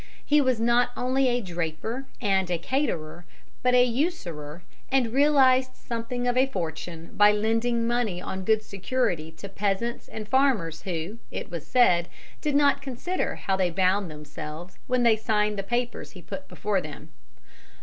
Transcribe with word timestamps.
He 0.25 0.41
was 0.41 0.59
not 0.59 0.89
only 0.97 1.27
a 1.27 1.41
draper 1.41 2.07
and 2.19 2.47
caterer 2.47 3.23
but 3.61 3.75
a 3.75 3.83
usurer, 3.85 4.63
and 4.91 5.13
realized 5.13 5.75
something 5.75 6.27
of 6.27 6.35
a 6.35 6.47
fortune 6.47 7.11
by 7.15 7.31
lending 7.31 7.85
money 7.85 8.19
on 8.19 8.43
good 8.43 8.63
security 8.63 9.31
to 9.33 9.47
peasants 9.47 10.07
and 10.07 10.27
farmers 10.27 10.81
who, 10.81 11.19
it 11.29 11.51
was 11.51 11.67
said, 11.67 12.09
did 12.41 12.55
not 12.55 12.81
consider 12.81 13.35
how 13.35 13.55
they 13.55 13.69
bound 13.69 14.09
themselves 14.09 14.79
when 14.87 15.03
they 15.03 15.15
signed 15.17 15.55
the 15.59 15.61
papers 15.61 16.13
he 16.13 16.21
put 16.23 16.47
before 16.47 16.81
them. 16.81 17.09